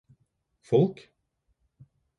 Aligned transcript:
folk 0.71 0.95